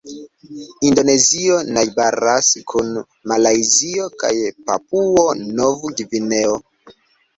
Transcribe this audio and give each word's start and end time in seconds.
Indonezio 0.87 1.57
najbaras 1.75 2.49
kun 2.73 2.89
Malajzio 3.33 4.09
kaj 4.25 4.33
Papuo-Nov-Gvineo. 4.71 6.61